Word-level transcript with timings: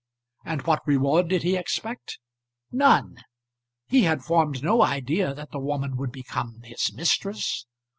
And 0.43 0.63
what 0.63 0.81
reward 0.87 1.27
did 1.29 1.43
he 1.43 1.55
expect? 1.55 2.17
None. 2.71 3.17
He 3.85 4.01
had 4.01 4.23
formed 4.23 4.63
no 4.63 4.81
idea 4.81 5.35
that 5.35 5.51
the 5.51 5.59
woman 5.59 5.95
would 5.95 6.11
become 6.11 6.61
his 6.63 6.91
mistress. 6.95 7.67